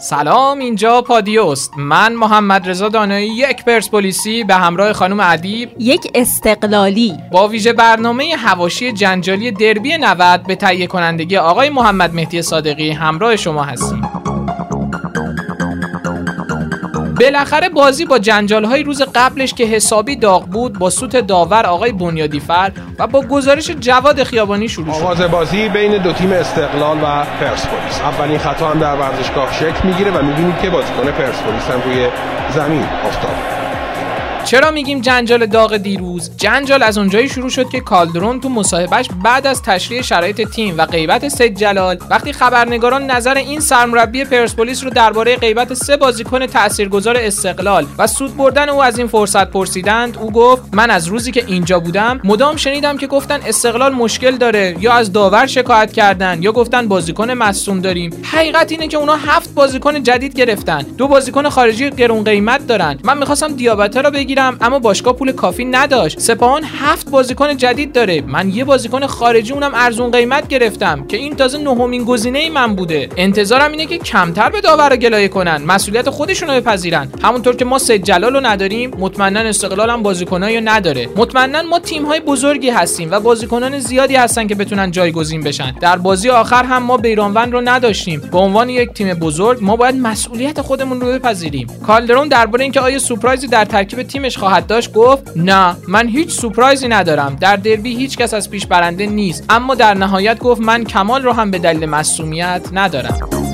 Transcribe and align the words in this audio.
سلام 0.00 0.58
اینجا 0.58 1.02
پادیوست 1.02 1.72
من 1.76 2.12
محمد 2.12 2.68
رضا 2.68 2.88
دانایی 2.88 3.28
یک 3.28 3.64
پرسپولیسی 3.64 4.44
به 4.44 4.54
همراه 4.54 4.92
خانم 4.92 5.20
ادیب. 5.20 5.70
یک 5.78 6.10
استقلالی. 6.14 7.14
با 7.32 7.48
ویژه 7.48 7.72
برنامه 7.72 8.34
هواشی 8.38 8.92
جنجالی 8.92 9.50
دربی 9.50 9.98
90 9.98 10.42
به 10.42 10.54
تهیه 10.54 10.86
کنندگی 10.86 11.36
آقای 11.36 11.70
محمد 11.70 12.14
مهدی 12.14 12.42
صادقی 12.42 12.90
همراه 12.90 13.36
شما 13.36 13.62
هستیم. 13.62 14.35
بالاخره 17.20 17.68
بازی 17.68 18.04
با 18.04 18.18
جنجال 18.18 18.64
های 18.64 18.82
روز 18.82 19.02
قبلش 19.14 19.54
که 19.54 19.64
حسابی 19.64 20.16
داغ 20.16 20.46
بود 20.46 20.78
با 20.78 20.90
سوت 20.90 21.16
داور 21.16 21.66
آقای 21.66 21.92
بنیادیفر 21.92 22.72
و 22.98 23.06
با 23.06 23.22
گزارش 23.22 23.70
جواد 23.70 24.22
خیابانی 24.22 24.68
شروع 24.68 24.94
شد. 24.94 25.00
آغاز 25.00 25.20
بازی 25.20 25.68
بین 25.68 26.02
دو 26.02 26.12
تیم 26.12 26.32
استقلال 26.32 26.96
و 26.96 27.24
پرسپولیس. 27.40 28.00
اولین 28.00 28.38
خطا 28.38 28.68
هم 28.68 28.78
در 28.78 28.96
ورزشگاه 28.96 29.52
شکل 29.52 29.88
می‌گیره 29.88 30.10
و 30.10 30.22
می‌بینید 30.22 30.58
که 30.62 30.70
بازیکن 30.70 31.10
پرسپولیس 31.10 31.70
هم 31.70 31.82
روی 31.90 32.08
زمین 32.54 32.82
افتاد. 33.04 33.55
چرا 34.46 34.70
میگیم 34.70 35.00
جنجال 35.00 35.46
داغ 35.46 35.76
دیروز؟ 35.76 36.30
جنجال 36.36 36.82
از 36.82 36.98
اونجایی 36.98 37.28
شروع 37.28 37.48
شد 37.50 37.68
که 37.68 37.80
کالدرون 37.80 38.40
تو 38.40 38.48
مصاحبهش 38.48 39.08
بعد 39.24 39.46
از 39.46 39.62
تشریح 39.62 40.02
شرایط 40.02 40.48
تیم 40.50 40.74
و 40.78 40.86
غیبت 40.86 41.28
سید 41.28 41.58
جلال 41.58 41.98
وقتی 42.10 42.32
خبرنگاران 42.32 43.10
نظر 43.10 43.34
این 43.34 43.60
سرمربی 43.60 44.24
پرسپولیس 44.24 44.84
رو 44.84 44.90
درباره 44.90 45.36
غیبت 45.36 45.74
سه 45.74 45.96
بازیکن 45.96 46.46
تاثیرگذار 46.46 47.16
استقلال 47.16 47.86
و 47.98 48.06
سود 48.06 48.36
بردن 48.36 48.68
او 48.68 48.82
از 48.82 48.98
این 48.98 49.06
فرصت 49.06 49.50
پرسیدند 49.50 50.18
او 50.18 50.30
گفت 50.30 50.62
من 50.72 50.90
از 50.90 51.06
روزی 51.06 51.32
که 51.32 51.44
اینجا 51.46 51.80
بودم 51.80 52.20
مدام 52.24 52.56
شنیدم 52.56 52.96
که 52.96 53.06
گفتن 53.06 53.40
استقلال 53.46 53.94
مشکل 53.94 54.36
داره 54.36 54.76
یا 54.80 54.92
از 54.92 55.12
داور 55.12 55.46
شکایت 55.46 55.92
کردن 55.92 56.42
یا 56.42 56.52
گفتن 56.52 56.88
بازیکن 56.88 57.30
مصوم 57.30 57.80
داریم. 57.80 58.22
حقیقت 58.32 58.72
اینه 58.72 58.88
که 58.88 58.96
اونا 58.96 59.16
هفت 59.16 59.54
بازیکن 59.54 60.02
جدید 60.02 60.34
گرفتن. 60.34 60.82
دو 60.82 61.08
بازیکن 61.08 61.48
خارجی 61.48 61.90
گرون 61.90 62.24
قیمت 62.24 62.66
دارن. 62.66 62.98
من 63.04 63.18
می‌خواستم 63.18 63.48
دیابته 63.48 64.02
رو 64.02 64.10
بگیرم. 64.10 64.35
اما 64.38 64.78
باشگاه 64.78 65.16
پول 65.16 65.32
کافی 65.32 65.64
نداشت. 65.64 66.20
سپاهان 66.20 66.64
هفت 66.64 67.10
بازیکن 67.10 67.56
جدید 67.56 67.92
داره. 67.92 68.20
من 68.20 68.48
یه 68.48 68.64
بازیکن 68.64 69.06
خارجی 69.06 69.52
اونم 69.52 69.72
ارزون 69.74 70.10
قیمت 70.10 70.48
گرفتم 70.48 71.06
که 71.06 71.16
این 71.16 71.36
تازه 71.36 71.58
نهمین 71.58 72.04
گزینه 72.04 72.50
من 72.50 72.74
بوده. 72.74 73.08
انتظارم 73.16 73.70
اینه 73.70 73.86
که 73.86 73.98
کمتر 73.98 74.50
به 74.50 74.60
داور 74.60 74.96
گلایه 74.96 75.28
کنن. 75.28 75.62
مسئولیت 75.62 76.10
خودشون 76.10 76.50
رو 76.50 76.54
بپذیرن. 76.54 77.08
همونطور 77.22 77.56
که 77.56 77.64
ما 77.64 77.78
سید 77.78 78.04
جلال 78.04 78.34
رو 78.34 78.40
نداریم 78.40 78.90
مطمئنا 78.98 79.40
استقلال 79.40 79.90
هم 79.90 80.02
بازیکنایی 80.02 80.60
نداره. 80.60 81.08
مطمئنا 81.16 81.62
ما 81.62 81.78
تیم 81.78 82.04
های 82.04 82.20
بزرگی 82.20 82.70
هستیم 82.70 83.10
و 83.10 83.20
بازیکنان 83.20 83.78
زیادی 83.78 84.16
هستن 84.16 84.46
که 84.46 84.54
بتونن 84.54 84.90
جایگزین 84.90 85.40
بشن. 85.40 85.74
در 85.80 85.96
بازی 85.96 86.30
آخر 86.30 86.64
هم 86.64 86.82
ما 86.82 86.96
بیرانوند 86.96 87.52
رو 87.52 87.60
نداشتیم. 87.64 88.20
به 88.32 88.38
عنوان 88.38 88.68
یک 88.68 88.92
تیم 88.92 89.14
بزرگ 89.14 89.58
ما 89.62 89.76
باید 89.76 89.94
مسئولیت 89.94 90.60
خودمون 90.60 91.00
رو 91.00 91.06
بپذیریم. 91.06 91.66
کالدرون 91.86 92.28
درباره 92.28 92.62
اینکه 92.62 92.80
آیا 92.80 92.98
سورپرایزی 92.98 93.46
در 93.46 93.64
ترکیب 93.64 94.02
تیمش 94.26 94.38
خواهد 94.38 94.66
داشت 94.66 94.92
گفت 94.92 95.36
نه 95.36 95.76
من 95.88 96.08
هیچ 96.08 96.30
سورپرایزی 96.30 96.88
ندارم 96.88 97.36
در 97.40 97.56
دربی 97.56 97.96
هیچ 97.96 98.16
کس 98.16 98.34
از 98.34 98.50
پیش 98.50 98.66
برنده 98.66 99.06
نیست. 99.06 99.44
اما 99.48 99.74
در 99.74 99.94
نهایت 99.94 100.38
گفت 100.38 100.60
من 100.60 100.84
کمال 100.84 101.22
رو 101.22 101.32
هم 101.32 101.50
به 101.50 101.58
دلیل 101.58 101.86
مصومیت 101.86 102.68
ندارم. 102.72 103.45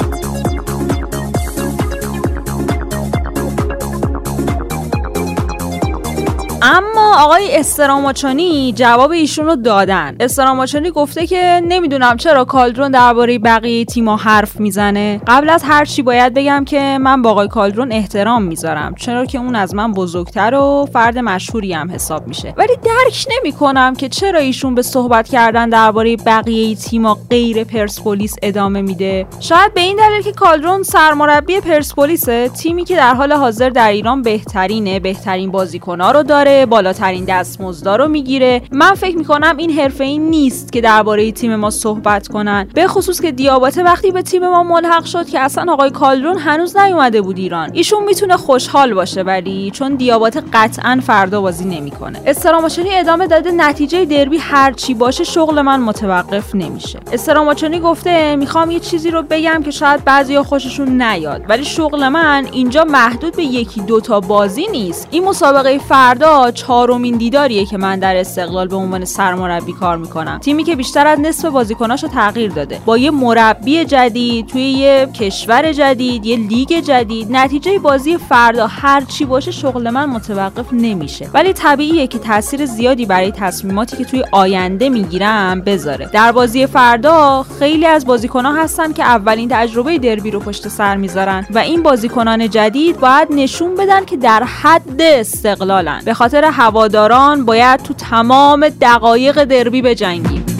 اما 6.65 7.17
آقای 7.19 7.57
استراماچانی 7.57 8.73
جواب 8.77 9.11
ایشون 9.11 9.47
رو 9.47 9.57
دادن. 9.57 10.17
استراماچانی 10.21 10.91
گفته 10.91 11.27
که 11.27 11.61
نمی‌دونم 11.69 12.17
چرا 12.17 12.45
کالدرون 12.45 12.91
درباره 12.91 13.39
بقیه 13.39 13.85
تیما 13.85 14.17
حرف 14.17 14.61
می‌زنه. 14.61 15.21
قبل 15.27 15.51
از 15.51 15.63
هر 15.63 15.85
چی 15.85 16.03
باید 16.03 16.35
بگم 16.35 16.65
که 16.65 16.99
من 17.01 17.23
با 17.23 17.31
آقای 17.31 17.49
کالدرون 17.49 17.93
احترام 17.93 18.43
می‌ذارم 18.43 18.95
چرا 18.95 19.27
که 19.27 19.39
اون 19.39 19.55
از 19.55 19.75
من 19.75 19.93
بزرگتر 19.93 20.55
و 20.55 20.89
فرد 20.93 21.19
مشهوری 21.19 21.73
هم 21.73 21.91
حساب 21.91 22.27
میشه. 22.27 22.55
ولی 22.57 22.77
درک 22.77 23.27
نمی‌کنم 23.39 23.95
که 23.95 24.09
چرا 24.09 24.39
ایشون 24.39 24.75
به 24.75 24.83
صحبت 24.83 25.29
کردن 25.29 25.69
درباره 25.69 26.17
بقیه 26.17 26.75
تیما 26.77 27.19
غیر 27.31 27.65
پرسپولیس 27.65 28.37
ادامه 28.43 28.83
میده. 28.83 29.27
شاید 29.41 29.75
به 29.75 29.81
این 29.81 29.97
دلیل 29.97 30.23
که 30.23 30.33
کالدرون 30.33 30.83
سرمربی 30.83 31.61
پرسپولیسه 31.61 32.49
تیمی 32.49 32.85
که 32.85 32.97
در 32.97 33.15
حال 33.15 33.33
حاضر 33.33 33.71
در 33.71 33.91
ایران 33.91 34.23
بهترینه 34.23 35.01
بهترین 35.01 35.51
بازیکنها 35.51 36.11
رو 36.11 36.23
داره. 36.23 36.52
بالاترین 36.71 37.25
دستمزدا 37.25 37.97
رو 37.97 38.09
می‌گیره. 38.09 38.63
من 38.73 38.95
فکر 38.95 39.17
می‌کنم 39.17 39.57
این 39.57 39.71
حرفه 39.71 40.05
ای 40.05 40.19
نیست 40.19 40.73
که 40.73 40.81
درباره 40.81 41.33
تیم 41.33 41.57
ما 41.57 41.71
صحبت 41.71 42.29
کنن. 42.29 42.69
به 42.75 42.87
خصوص 42.87 43.21
که 43.21 43.33
دیاباته 43.33 43.83
وقتی 43.83 44.11
به 44.11 44.23
تیم 44.23 44.49
ما 44.49 44.63
ملحق 44.63 45.05
شد 45.05 45.29
که 45.29 45.41
اصلا 45.41 45.73
آقای 45.73 45.91
کالدرون 45.91 46.39
هنوز 46.39 46.77
نیومده 46.77 47.21
بود 47.21 47.39
ایران. 47.39 47.71
ایشون 47.73 48.05
می‌تونه 48.05 48.37
خوشحال 48.37 48.95
باشه 48.95 49.23
ولی 49.23 49.71
چون 49.71 49.95
دیاباته 49.95 50.43
قطعا 50.53 51.01
فردا 51.07 51.41
بازی 51.41 51.65
نمی‌کنه. 51.65 52.21
استراماچونی 52.27 52.95
ادامه 52.95 53.27
داده 53.27 53.51
نتیجه 53.51 54.05
دربی 54.05 54.39
هر 54.39 54.73
چی 54.73 54.95
باشه 54.95 55.25
شغل 55.25 55.61
من 55.61 55.81
متوقف 55.81 56.55
نمیشه. 56.55 57.01
استراماچونی 57.13 57.81
گفته 57.81 58.37
می‌خوام 58.37 58.71
یه 58.71 58.81
چیزی 58.81 59.11
رو 59.11 59.23
بگم 59.31 59.63
که 59.65 59.71
شاید 59.71 60.05
بعضیا 60.05 60.43
خوششون 60.43 61.03
نیاد. 61.03 61.43
ولی 61.49 61.65
شغل 61.65 62.09
من 62.09 62.47
اینجا 62.53 62.85
محدود 62.85 63.37
به 63.37 63.43
یکی 63.43 63.81
دوتا 63.81 64.21
بازی 64.21 64.67
نیست. 64.73 65.09
این 65.11 65.25
مسابقه 65.25 65.79
فردا 65.79 66.42
چهارمین 66.51 67.17
دیداریه 67.17 67.67
که 67.67 67.77
من 67.77 67.99
در 67.99 68.17
استقلال 68.17 68.69
به 68.69 68.77
عنوان 68.77 69.05
سرمربی 69.05 69.73
کار 69.73 69.97
می‌کنم. 69.97 70.39
تیمی 70.39 70.65
که 70.65 70.77
بیشتر 70.77 71.07
از 71.07 71.21
نصف 71.21 71.45
بازیکناشو 71.45 72.09
تغییر 72.09 72.51
داده. 72.51 72.81
با 72.85 72.99
یه 72.99 73.11
مربی 73.11 73.85
جدید 73.85 74.47
توی 74.47 74.63
یه 74.63 75.09
کشور 75.15 75.73
جدید 75.73 76.27
یه 76.27 76.37
لیگ 76.37 76.81
جدید 76.81 77.29
نتیجه 77.31 77.79
بازی 77.79 78.19
فردا 78.19 78.67
هر 78.67 79.01
چی 79.01 79.25
باشه 79.25 79.51
شغل 79.51 79.91
من 79.91 80.05
متوقف 80.05 80.67
نمیشه. 80.73 81.31
ولی 81.35 81.53
طبیعیه 81.53 82.07
که 82.07 82.19
تاثیر 82.19 82.67
زیادی 82.67 83.07
برای 83.07 83.31
تصمیماتی 83.31 83.97
که 83.97 84.05
توی 84.05 84.25
آینده 84.33 84.89
می‌گیرم 84.89 85.61
بذاره. 85.61 86.11
در 86.13 86.33
بازی 86.33 86.67
فردا 86.67 87.47
خیلی 87.59 87.87
از 87.87 88.07
بازیکنها 88.07 88.53
هستن 88.53 88.93
که 88.93 89.03
اولین 89.03 89.49
تجربه 89.49 89.99
دربی 89.99 90.31
رو 90.31 90.41
پشت 90.41 90.69
سر 90.69 90.97
می‌ذارن 90.97 91.47
و 91.51 91.59
این 91.59 91.83
بازیکنان 91.83 92.51
جدید 92.51 93.01
باید 93.01 93.29
نشون 93.31 93.75
بدن 93.75 94.05
که 94.05 94.17
در 94.17 94.43
حد 94.45 95.03
استقلالن. 95.03 96.03
به 96.05 96.15
خاطر 96.15 96.32
هواداران 96.35 97.45
باید 97.45 97.83
تو 97.83 97.95
تمام 97.95 98.69
دقایق 98.69 99.45
دربی 99.45 99.83
بجنگیم. 99.83 100.52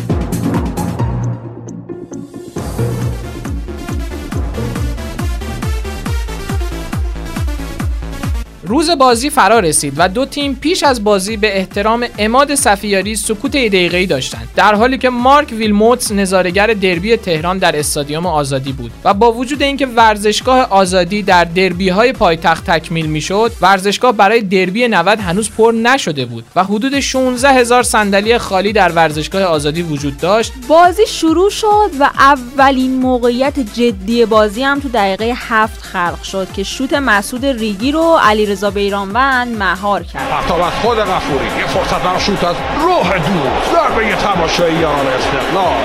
روز 8.73 8.91
بازی 8.91 9.31
فرا 9.31 9.59
رسید 9.61 9.95
و 9.97 10.09
دو 10.09 10.25
تیم 10.25 10.55
پیش 10.55 10.83
از 10.83 11.05
بازی 11.05 11.37
به 11.37 11.57
احترام 11.57 12.07
اماد 12.19 12.55
صفیاری 12.55 13.17
سکوت 13.17 13.51
دقیقه‌ای 13.51 14.07
داشتند 14.07 14.49
در 14.57 14.75
حالی 14.75 14.99
که 14.99 15.11
مارک 15.11 15.53
ویلموتس 15.53 16.13
نظارگر 16.13 16.67
دربی 16.67 17.17
تهران 17.17 17.59
در 17.59 17.79
استادیوم 17.79 18.27
آزادی 18.27 18.73
بود 18.73 18.91
و 19.05 19.15
با 19.15 19.33
وجود 19.33 19.63
اینکه 19.63 19.87
ورزشگاه 19.87 20.59
آزادی 20.71 21.23
در 21.23 21.45
دربی 21.45 21.89
های 21.89 22.13
پایتخت 22.13 22.71
تکمیل 22.71 23.07
می‌شد 23.07 23.53
ورزشگاه 23.61 24.13
برای 24.13 24.41
دربی 24.41 24.89
90 24.89 25.19
هنوز 25.19 25.51
پر 25.51 25.75
نشده 25.83 26.25
بود 26.25 26.45
و 26.57 26.65
حدود 26.65 27.01
16 27.01 27.49
هزار 27.49 27.83
صندلی 27.83 28.39
خالی 28.39 28.73
در 28.73 28.93
ورزشگاه 28.93 29.43
آزادی 29.43 29.83
وجود 29.83 30.17
داشت. 30.17 30.53
بازی 30.69 31.07
شروع 31.07 31.51
شد 31.51 31.91
و 32.01 32.11
اولین 32.19 32.95
موقعیت 32.95 33.61
جدی 33.61 34.25
بازی 34.25 34.63
هم 34.63 34.81
تو 34.81 34.89
دقیقه 34.89 35.33
هفت 35.37 35.83
خلق 35.83 36.23
شد 36.23 36.53
که 36.53 36.63
شوت 36.63 36.93
مسعود 36.93 37.47
ریگی 37.47 37.93
رو 37.93 38.19
علی 38.23 38.47
علیرضا 38.65 38.71
بیرانوند 38.71 39.57
مهار 39.59 40.03
کرد. 40.03 40.23
حتی 40.23 40.55
از 40.55 40.73
خود 40.83 40.99
غفوری 40.99 41.47
یه 41.47 41.67
فرصت 41.67 42.03
برای 42.03 42.21
شوت 42.21 42.45
از 42.45 42.57
روح 42.81 43.09
دور 43.09 43.51
ضربه 43.73 44.15
تماشایی 44.17 44.77
یاران 44.77 45.07
استقلال. 45.07 45.85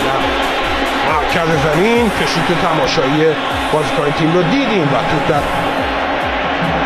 مرکز 1.09 1.49
زمین 1.63 2.11
که 2.19 2.25
شوت 2.25 2.61
تماشایی 2.61 3.25
بازیکن 3.73 4.11
تیم 4.19 4.33
رو 4.33 4.43
دیدیم 4.43 4.83
و 4.83 4.97
تو 4.97 5.33
در 5.33 5.41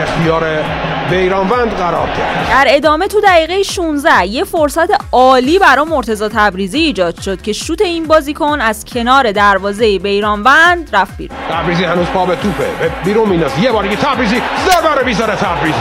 اختیار 0.03 0.63
بیرانوند 1.11 1.71
قرار 1.71 2.07
کرد 2.07 2.47
در 2.49 2.65
ادامه 2.67 3.07
تو 3.07 3.21
دقیقه 3.21 3.63
16 3.63 4.25
یه 4.25 4.43
فرصت 4.43 4.89
عالی 5.11 5.59
برای 5.59 5.85
مرتضی 5.85 6.27
تبریزی 6.27 6.79
ایجاد 6.79 7.21
شد 7.21 7.41
که 7.41 7.53
شوت 7.53 7.81
این 7.81 8.07
بازیکن 8.07 8.61
از 8.61 8.85
کنار 8.85 9.31
دروازه 9.31 9.99
بیرانوند 9.99 10.89
رفت 10.93 11.17
بیرون. 11.17 11.37
تبریزی 11.49 11.83
هنوز 11.83 12.07
پا 12.07 12.25
به 12.25 12.35
توپه. 12.35 12.65
بیرون 13.03 13.29
میندازه. 13.29 13.59
یه 13.61 13.71
بار 13.71 13.83
دیگه 13.83 13.95
تبریزی 13.95 14.35
رو 14.99 15.05
می‌ذاره 15.05 15.35
تبریزی. 15.35 15.77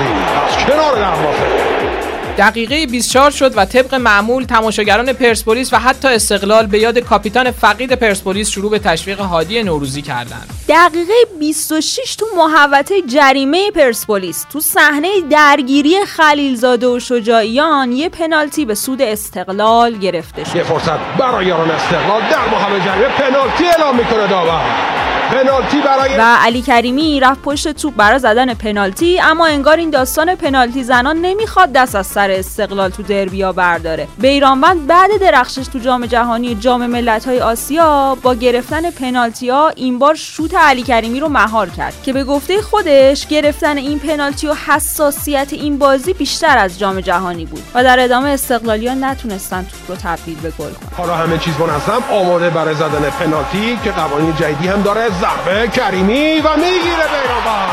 از 0.49 0.57
کنار 0.67 0.95
دروازه. 0.95 1.90
دقیقه 2.39 2.87
24 2.87 3.31
شد 3.31 3.59
و 3.59 3.65
طبق 3.65 3.95
معمول 3.95 4.45
تماشاگران 4.45 5.13
پرسپولیس 5.13 5.73
و 5.73 5.77
حتی 5.77 6.09
استقلال 6.09 6.67
به 6.67 6.79
یاد 6.79 6.99
کاپیتان 6.99 7.51
فقید 7.51 7.93
پرسپولیس 7.93 8.49
شروع 8.49 8.71
به 8.71 8.79
تشویق 8.79 9.21
هادی 9.21 9.63
نوروزی 9.63 10.03
کردند. 10.03 10.49
دقیقه 10.69 11.13
26 11.41 12.17
تو 12.17 12.27
محوطه 12.37 13.03
جریمه 13.03 13.71
پرسپولیس 13.71 14.47
تو 14.53 14.61
صحنه 14.61 15.09
درگیری 15.31 15.95
خلیلزاده 16.07 16.87
و 16.87 16.99
شجاعیان 17.01 17.93
یه 17.93 18.09
پنالتی 18.09 18.65
به 18.65 18.75
سود 18.75 19.03
استقلال 19.03 19.99
گرفته 19.99 20.45
شد. 20.45 20.57
یه 20.57 20.63
فرصت 20.63 20.99
برای 21.19 21.47
یاران 21.47 21.71
استقلال 21.71 22.21
در 22.31 22.49
محوطه 22.49 22.85
جریمه 22.85 23.09
پنالتی 23.09 23.65
اعلام 23.65 23.97
می‌کنه 23.97 24.27
داور. 24.27 25.00
پنالتی 25.31 25.81
برای 25.81 26.17
و 26.19 26.37
علی 26.41 26.63
کریمی 26.63 27.21
رفت 27.21 27.43
پشت 27.43 27.69
توپ 27.69 27.97
برای 27.97 28.19
زدن 28.19 28.55
پنالتی 28.55 29.21
اما 29.21 29.47
انگار 29.47 29.77
این 29.77 29.91
داستان 29.91 30.35
پنالتی 30.35 30.85
زنان 30.85 31.17
نمی‌خواد 31.17 31.73
دست 31.73 31.95
از 31.95 32.07
سر 32.07 32.31
استقلال 32.31 32.91
تو 32.91 33.03
دربیا 33.03 33.53
برداره. 33.53 34.09
بیرانوند 34.19 34.87
بعد 34.87 35.11
درخشش 35.21 35.67
تو 35.73 35.79
جام 35.79 36.07
جهانی 36.07 36.55
جام 36.55 36.87
ملت‌های 36.87 37.41
آسیا 37.41 38.19
با 38.23 38.35
گرفتن 38.35 38.91
پنالتی 38.91 39.51
ها 39.51 39.69
این 39.69 39.99
بار 39.99 40.15
شوت 40.15 40.55
علی 40.55 40.83
کریمی 40.83 41.21
رو 41.21 41.29
مهار 41.29 41.69
کرد 41.69 42.03
که 42.03 42.13
به 42.13 42.25
گفته 42.25 42.63
خودش 42.63 43.27
گرفتن 43.27 43.77
این 43.77 43.99
پنالتی 43.99 44.47
و 44.47 44.55
حساسیت 44.67 45.53
این 45.53 45.79
بازی 45.79 46.13
بیشتر 46.13 46.59
از 46.59 46.79
جام 46.79 47.01
جهانی 47.01 47.45
بود 47.45 47.63
و 47.75 47.85
در 47.85 48.01
ادامه 48.01 48.29
استقلالیان 48.29 49.05
نتونستن 49.05 49.63
توپ 49.63 49.91
رو 49.91 49.97
تبدیل 49.97 50.41
به 50.41 50.51
گل 50.51 50.73
کنن. 50.73 50.89
حالا 50.97 51.15
همه 51.15 51.39
چیز 51.39 51.55
منظم 51.61 52.03
آماده 52.11 52.51
برای 52.51 52.75
زدن 52.75 53.11
پنالتی 53.11 53.79
که 53.85 53.91
قوانین 53.91 54.37
جدیدی 54.37 54.69
هم 54.69 54.83
داره. 54.83 55.20
ضربه 55.21 55.69
کریمی 55.69 56.41
و 56.41 56.57
می‌گیره 56.57 57.07
بیرانوند 57.13 57.71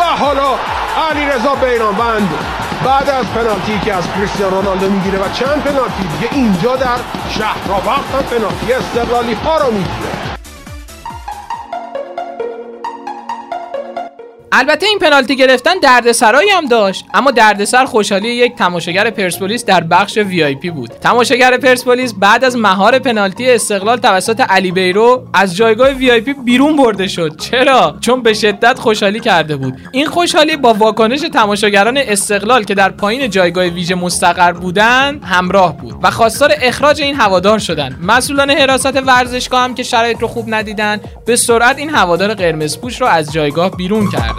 و 0.00 0.02
حالا 0.04 0.50
علی 1.10 1.26
رضا 1.26 1.54
بیرانوند 1.54 2.28
بعد 2.84 3.10
از 3.10 3.26
پنالتی 3.26 3.80
که 3.84 3.94
از 3.94 4.04
کریستیانو 4.16 4.56
رونالدو 4.56 4.90
می‌گیره 4.90 5.18
و 5.18 5.28
چند 5.32 5.64
پنالتی 5.64 6.02
دیگه 6.02 6.28
اینجا 6.32 6.76
در 6.76 6.98
شهر 7.30 7.70
وقت 7.86 8.24
پنالتی 8.30 8.72
استقلالی 8.72 9.34
ها 9.34 9.58
رو 9.58 9.70
می‌گیره. 9.72 10.17
البته 14.52 14.86
این 14.86 14.98
پنالتی 14.98 15.36
گرفتن 15.36 15.74
دردسرایی 15.82 16.50
هم 16.50 16.66
داشت 16.66 17.04
اما 17.14 17.30
دردسر 17.30 17.84
خوشحالی 17.84 18.28
یک 18.28 18.56
تماشاگر 18.56 19.10
پرسپولیس 19.10 19.64
در 19.64 19.80
بخش 19.80 20.18
وی 20.18 20.54
بود. 20.54 20.88
تماشاگر 20.88 21.56
پرسپولیس 21.56 22.14
بعد 22.14 22.44
از 22.44 22.56
مهار 22.56 22.98
پنالتی 22.98 23.50
استقلال 23.50 23.96
توسط 23.96 24.40
علی 24.40 24.72
بیرو 24.72 25.28
از 25.34 25.56
جایگاه 25.56 25.90
وی 25.90 26.20
بیرون 26.20 26.76
برده 26.76 27.08
شد. 27.08 27.36
چرا؟ 27.36 27.96
چون 28.00 28.22
به 28.22 28.34
شدت 28.34 28.78
خوشحالی 28.78 29.20
کرده 29.20 29.56
بود. 29.56 29.74
این 29.92 30.06
خوشحالی 30.06 30.56
با 30.56 30.74
واکنش 30.74 31.20
تماشاگران 31.20 31.98
استقلال 31.98 32.64
که 32.64 32.74
در 32.74 32.88
پایین 32.88 33.30
جایگاه 33.30 33.64
ویژه 33.64 33.94
مستقر 33.94 34.52
بودند 34.52 35.24
همراه 35.24 35.76
بود 35.76 35.94
و 36.02 36.10
خواستار 36.10 36.52
اخراج 36.62 37.02
این 37.02 37.14
هوادار 37.14 37.58
شدند 37.58 37.98
مسئولان 38.02 38.50
حراست 38.50 39.06
ورزشگاه 39.06 39.60
هم 39.64 39.74
که 39.74 39.82
شرایط 39.82 40.20
رو 40.20 40.28
خوب 40.28 40.54
ندیدن 40.54 41.00
به 41.26 41.36
سرعت 41.36 41.78
این 41.78 41.90
هوادار 41.90 42.34
قرمزپوش 42.34 43.00
رو 43.00 43.06
از 43.06 43.32
جایگاه 43.32 43.70
بیرون 43.70 44.10
کردند 44.10 44.37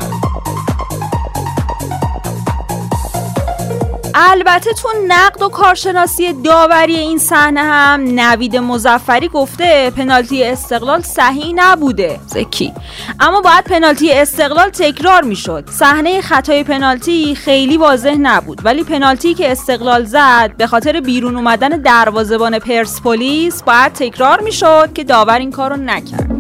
البته 4.16 4.74
تو 4.74 4.90
نقد 5.08 5.42
و 5.42 5.50
کارشناسی 5.50 6.34
داوری 6.34 6.96
این 6.96 7.18
صحنه 7.18 7.62
هم 7.62 8.02
نوید 8.20 8.58
مزفری 8.58 9.28
گفته 9.28 9.92
پنالتی 9.98 10.44
استقلال 10.44 11.02
صحیح 11.02 11.54
نبوده. 11.56 12.20
زکی. 12.28 12.74
اما 13.20 13.42
باید 13.42 13.64
پنالتی 13.64 14.12
استقلال 14.12 14.70
تکرار 14.70 15.24
می‌شد. 15.24 15.70
صحنه 15.70 16.22
خطای 16.22 16.64
پنالتی 16.64 17.36
خیلی 17.36 17.78
واضح 17.78 18.16
نبود. 18.22 18.66
ولی 18.66 18.84
پنالتی 18.84 19.34
که 19.34 19.52
استقلال 19.52 20.04
زد 20.06 20.52
به 20.58 20.68
خاطر 20.68 21.00
بیرون 21.00 21.36
اومدن 21.36 21.70
دروازهبان 21.70 22.60
پرسپولیس 22.60 23.64
باید 23.64 23.94
تکرار 23.94 24.42
می‌شد 24.42 24.94
که 24.94 25.04
داور 25.04 25.40
این 25.40 25.52
کارو 25.52 25.76
نکرد. 25.76 26.39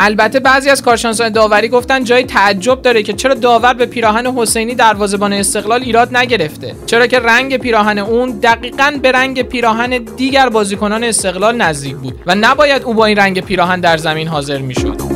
البته 0.00 0.40
بعضی 0.40 0.70
از 0.70 0.82
کارشناسان 0.82 1.28
داوری 1.28 1.68
گفتن 1.68 2.04
جای 2.04 2.24
تعجب 2.24 2.82
داره 2.82 3.02
که 3.02 3.12
چرا 3.12 3.34
داور 3.34 3.74
به 3.74 3.86
پیراهن 3.86 4.26
حسینی 4.26 4.74
دروازه‌بان 4.74 5.32
استقلال 5.32 5.82
ایراد 5.82 6.16
نگرفته؟ 6.16 6.74
چرا 6.86 7.06
که 7.06 7.18
رنگ 7.20 7.56
پیراهن 7.56 7.98
اون 7.98 8.30
دقیقا 8.30 8.98
به 9.02 9.12
رنگ 9.12 9.42
پیراهن 9.42 9.98
دیگر 9.98 10.48
بازیکنان 10.48 11.04
استقلال 11.04 11.56
نزدیک 11.56 11.96
بود 11.96 12.14
و 12.26 12.34
نباید 12.34 12.82
او 12.82 12.94
با 12.94 13.04
این 13.06 13.16
رنگ 13.16 13.40
پیراهن 13.40 13.80
در 13.80 13.96
زمین 13.96 14.28
حاضر 14.28 14.58
می‌شد. 14.58 15.07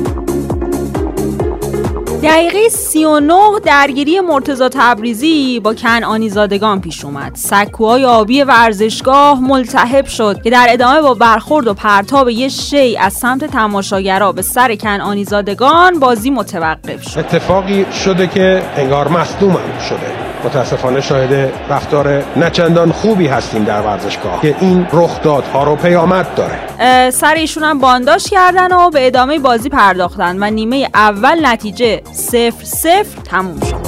دقیقه 2.23 2.69
39 2.69 3.35
درگیری 3.65 4.21
مرتزا 4.21 4.69
تبریزی 4.69 5.61
با 5.61 5.75
کنعانی 5.75 6.29
زادگان 6.29 6.81
پیش 6.81 7.05
اومد. 7.05 7.35
سکوهای 7.35 8.05
آبی 8.05 8.43
ورزشگاه 8.43 9.41
ملتهب 9.41 10.07
شد 10.07 10.43
که 10.43 10.51
در 10.51 10.67
ادامه 10.71 11.01
با 11.01 11.15
برخورد 11.15 11.67
و 11.67 11.75
پرتاب 11.75 12.29
یه 12.29 12.49
شی 12.49 12.97
از 12.97 13.13
سمت 13.13 13.45
تماشاگرها 13.45 14.33
به 14.33 14.43
سر 14.43 14.75
کنعانی 14.75 15.25
زادگان 15.25 15.99
بازی 15.99 16.31
متوقف 16.31 17.09
شد. 17.09 17.19
اتفاقی 17.19 17.87
شده 18.05 18.27
که 18.27 18.63
انگار 18.77 19.09
مصدوم 19.09 19.59
شده. 19.89 20.22
متاسفانه 20.45 21.01
شاهد 21.01 21.53
رفتار 21.71 22.23
نچندان 22.37 22.93
خوبی 22.93 23.27
هستیم 23.27 23.65
در 23.65 23.81
ورزشگاه 23.81 24.43
که 24.43 24.55
این 24.61 24.87
رخدادها 24.93 25.65
رو 25.65 25.77
پیامد 25.77 26.27
داره. 26.35 27.11
سر 27.11 27.35
ایشون 27.35 27.63
هم 27.63 27.79
بانداش 27.79 28.31
کردن 28.31 28.73
و 28.73 28.91
به 28.91 29.07
ادامه 29.07 29.39
بازی 29.39 29.69
پرداختن 29.69 30.37
و 30.43 30.51
نیمه 30.51 30.89
اول 30.95 31.47
نتیجه 31.47 32.03
صفر 32.13 32.65
صفر 32.65 33.23
تموم 33.25 33.61
شد. 33.61 33.82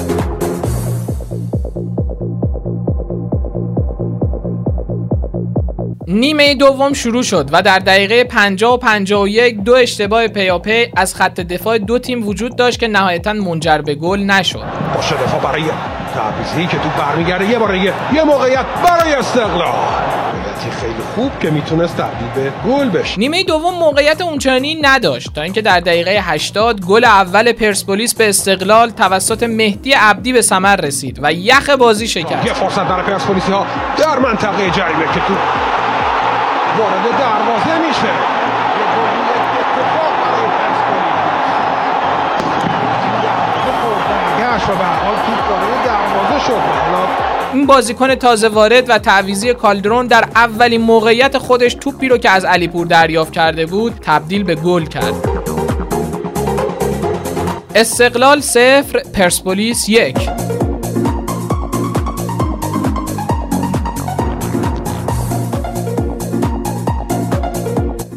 نیمه 6.15 6.55
دوم 6.55 6.93
شروع 6.93 7.23
شد 7.23 7.49
و 7.53 7.63
در 7.63 7.79
دقیقه 7.79 8.25
50 8.25 8.73
و 8.73 8.77
51 8.77 9.61
دو 9.61 9.75
اشتباه 9.75 10.29
پیاپی 10.29 10.87
از 10.97 11.15
خط 11.15 11.41
دفاع 11.41 11.79
دو 11.79 11.99
تیم 11.99 12.29
وجود 12.29 12.57
داشت 12.57 12.81
که 12.81 12.89
نهایتا 12.89 13.33
منجر 13.33 13.79
به 13.79 13.95
گل 13.95 14.21
نشد. 14.21 14.65
باشه 14.95 15.15
دفاع 15.15 15.41
برای 15.41 15.65
تعویضی 16.15 16.67
که 16.67 16.77
تو 16.77 16.89
برمیگرده 16.99 17.51
یه 17.51 17.59
بار 17.59 17.75
یه 17.75 18.25
موقعیت 18.27 18.65
برای 18.85 19.15
استقلال. 19.15 19.75
خیلی 20.81 20.95
خوب 21.15 21.39
که 21.41 21.51
می‌تونست 21.51 21.97
تبدیل 21.97 22.29
به 22.45 22.53
گل 22.69 22.89
بشه. 22.89 23.19
نیمه 23.19 23.43
دوم 23.43 23.75
موقعیت 23.75 24.21
اونچنانی 24.21 24.79
نداشت 24.83 25.35
تا 25.35 25.43
اینکه 25.43 25.63
در 25.63 25.81
دقیقه 25.81 26.21
80 26.23 26.81
گل 26.81 27.05
اول 27.05 27.53
پرسپولیس 27.53 28.15
به 28.15 28.29
استقلال 28.29 28.91
توسط 28.91 29.43
مهدی 29.43 29.93
عبدی 29.93 30.33
به 30.33 30.43
ثمر 30.43 30.77
رسید 30.77 31.19
و 31.23 31.33
یخ 31.33 31.71
بازی 31.71 32.09
شکست. 32.09 32.47
یه 32.47 32.53
فرصت 32.53 32.89
برای 32.89 33.03
پرسپولیسی 33.03 33.53
ها 33.53 33.67
در 33.99 34.19
منطقه 34.19 34.71
جریمه 34.71 35.05
که 35.15 35.21
تو 35.21 35.35
وارد 36.79 37.19
دروازه 37.19 37.87
میشه 37.87 38.35
این 47.53 47.67
بازیکن 47.67 48.15
تازه 48.15 48.49
وارد 48.49 48.91
و 48.91 48.99
تعویزی 48.99 49.55
کالدرون 49.55 50.07
در 50.07 50.25
اولین 50.35 50.81
موقعیت 50.81 51.39
خودش 51.39 51.75
توپی 51.75 52.09
رو 52.09 52.19
که 52.19 52.31
از 52.31 52.45
علیپور 52.45 52.87
دریافت 52.87 53.33
کرده 53.33 53.67
بود 53.67 53.95
تبدیل 54.03 54.45
به 54.45 54.55
گل 54.55 54.85
کرد. 54.85 55.15
استقلال 57.75 58.41
صفر 58.41 59.03
پرسپولیس 59.15 59.89
یک. 59.89 60.34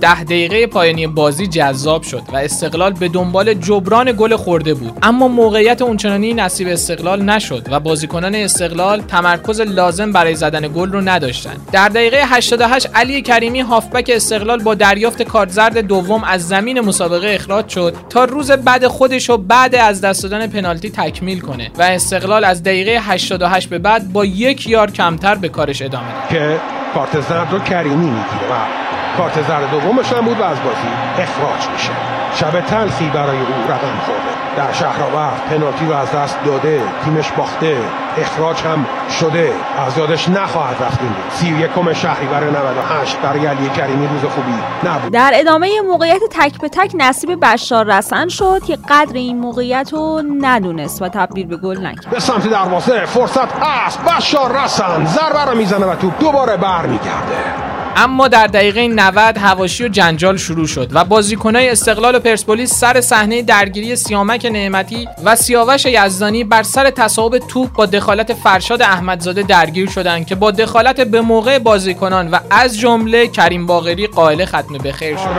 ده 0.01 0.23
دقیقه 0.23 0.67
پایانی 0.67 1.07
بازی 1.07 1.47
جذاب 1.47 2.03
شد 2.03 2.21
و 2.33 2.35
استقلال 2.35 2.93
به 2.93 3.07
دنبال 3.07 3.53
جبران 3.53 4.11
گل 4.11 4.35
خورده 4.35 4.73
بود. 4.73 4.97
اما 5.03 5.27
موقعیت 5.27 5.81
اونچنانی 5.81 6.33
نصیب 6.33 6.67
استقلال 6.67 7.21
نشد 7.21 7.67
و 7.71 7.79
بازیکنان 7.79 8.35
استقلال 8.35 9.01
تمرکز 9.01 9.61
لازم 9.61 10.11
برای 10.11 10.35
زدن 10.35 10.67
گل 10.67 10.91
رو 10.91 11.01
نداشتند. 11.01 11.69
در 11.71 11.89
دقیقه 11.89 12.23
88 12.25 12.89
علی 12.95 13.21
کریمی 13.21 13.59
هافبک 13.59 14.11
استقلال 14.15 14.63
با 14.63 14.75
دریافت 14.75 15.21
کارت 15.21 15.49
زرد 15.49 15.77
دوم 15.77 16.23
از 16.23 16.47
زمین 16.47 16.79
مسابقه 16.79 17.27
اخراج 17.27 17.69
شد 17.69 17.95
تا 18.09 18.23
روز 18.25 18.51
بعد 18.51 18.87
خودش 18.87 19.29
رو 19.29 19.37
بعد 19.37 19.75
از 19.75 20.01
دست 20.01 20.23
دادن 20.23 20.47
پنالتی 20.47 20.89
تکمیل 20.89 21.39
کنه 21.39 21.71
و 21.77 21.81
استقلال 21.81 22.43
از 22.43 22.63
دقیقه 22.63 22.99
88 23.01 23.69
به 23.69 23.77
بعد 23.77 24.13
با 24.13 24.25
یک 24.25 24.67
یار 24.69 24.91
کمتر 24.91 25.35
به 25.35 25.49
کارش 25.49 25.81
ادامه 25.81 26.07
داد. 26.13 26.29
که 26.29 26.59
کارت 26.93 27.21
زرد 27.29 27.51
رو 27.51 27.59
کریمی 27.59 27.95
می‌گیره. 27.95 28.87
کارت 29.17 29.47
زرد 29.47 29.71
دومش 29.71 30.13
هم 30.13 30.25
بود 30.25 30.39
و 30.39 30.43
از 30.43 30.57
بازی 30.63 31.21
اخراج 31.24 31.69
میشه. 31.74 31.91
شب 32.36 32.62
تلخی 32.62 33.09
برای 33.09 33.38
او 33.38 33.63
رقم 33.67 34.00
خورده. 34.05 34.38
در 34.57 34.74
شهرآورد 34.74 35.41
پنالتی 35.50 35.86
رو 35.86 35.95
از 35.95 36.12
دست 36.12 36.38
داده 36.45 36.81
تیمش 37.05 37.31
باخته 37.31 37.77
اخراج 38.17 38.62
هم 38.62 38.86
شده. 39.19 39.51
از 39.88 39.97
یادش 39.97 40.29
نخواهد 40.29 40.83
رفت 40.83 41.00
این 41.01 41.12
سی 41.29 41.53
و 41.53 41.59
یکم 41.59 41.93
شهری 41.93 42.25
برای 42.25 42.50
98 42.50 43.17
برای 43.17 43.45
علی 43.45 43.69
کریمی 43.69 44.07
روز 44.07 44.31
خوبی 44.31 44.53
نبود. 44.83 45.12
در 45.12 45.31
ادامه 45.33 45.81
موقعیت 45.88 46.21
تک 46.31 46.62
به 46.62 46.69
تک 46.69 46.91
نصیب 46.95 47.45
بشار 47.45 47.86
رسن 47.86 48.27
شد 48.27 48.63
که 48.67 48.77
قدر 48.89 49.13
این 49.13 49.39
موقعیت 49.39 49.89
رو 49.93 50.21
ندونست 50.41 51.01
و 51.01 51.09
تبدیل 51.09 51.47
به 51.47 51.57
گل 51.57 51.86
نکرد. 51.86 52.09
به 52.09 52.19
سمت 52.19 52.50
دروازه 52.50 53.05
فرصت 53.05 53.63
هست. 53.63 54.00
بشار 54.01 54.63
رسن 54.63 55.05
ضربه 55.05 55.51
رو 55.51 55.57
می‌زنه 55.57 55.86
و 55.86 55.95
توپ 55.95 56.19
دوباره 56.19 56.57
برمیگرده. 56.57 57.66
اما 57.99 58.27
در 58.27 58.47
دقیقه 58.47 58.87
90 58.87 59.37
هواشی 59.37 59.85
و 59.85 59.87
جنجال 59.87 60.37
شروع 60.37 60.67
شد 60.67 60.89
و 60.93 61.03
بازیکنای 61.03 61.69
استقلال 61.69 62.15
و 62.15 62.19
پرسپولیس 62.19 62.73
سر 62.73 63.01
صحنه 63.01 63.41
درگیری 63.41 63.95
سیامک 63.95 64.45
نعمتی 64.45 65.07
و 65.25 65.35
سیاوش 65.35 65.85
یزدانی 65.85 66.43
بر 66.43 66.63
سر 66.63 66.89
تصاحب 66.89 67.37
توپ 67.37 67.73
با 67.73 67.85
دخالت 67.85 68.33
فرشاد 68.33 68.81
احمدزاده 68.81 69.43
درگیر 69.43 69.89
شدند 69.89 70.25
که 70.25 70.35
با 70.35 70.51
دخالت 70.51 71.01
به 71.01 71.21
موقع 71.21 71.59
بازیکنان 71.59 72.27
و 72.27 72.39
از 72.51 72.79
جمله 72.79 73.27
کریم 73.27 73.65
باقری 73.65 74.07
قائل 74.07 74.45
ختم 74.45 74.77
به 74.83 74.91
خیر 74.91 75.17
شد. 75.17 75.29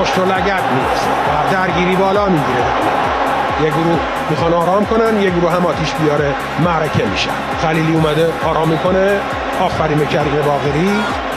مشت 0.00 0.18
و 0.18 0.24
نیست. 0.24 1.08
درگیری 1.52 1.96
بالا 1.96 2.28
می‌گیره. 2.28 2.64
یه 3.64 3.70
گروه 3.70 3.98
می‌خوان 4.30 4.54
آرام 4.54 4.86
کنن 4.86 5.22
یه 5.22 5.30
گروه 5.30 5.52
هم 5.52 5.66
آتیش 5.66 5.94
بیاره 5.94 6.34
معرکه 6.64 7.04
میشن. 7.04 7.30
خلیلی 7.62 7.92
اومده 7.92 8.32
آرام 8.44 8.68
می‌کنه. 8.68 9.20
آفرین 9.60 10.06
کریم 10.06 10.42
باقری. 10.46 10.90